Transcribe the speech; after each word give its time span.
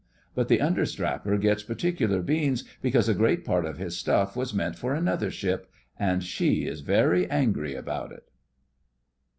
But 0.33 0.47
the 0.47 0.57
understrapper 0.61 1.37
gets 1.37 1.61
particular 1.61 2.23
beans 2.23 2.63
because 2.81 3.07
a 3.07 3.13
great 3.13 3.45
part 3.45 3.65
of 3.67 3.77
his 3.77 3.95
stuff 3.95 4.35
was 4.35 4.51
meant 4.51 4.75
for 4.75 4.95
another 4.95 5.29
ship, 5.29 5.71
and 5.99 6.23
she 6.23 6.65
is 6.65 6.81
very 6.81 7.29
angry 7.29 7.75
about 7.75 8.11
it. 8.11 8.27